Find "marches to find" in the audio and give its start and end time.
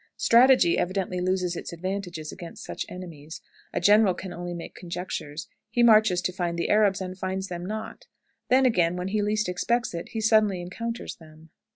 5.83-6.57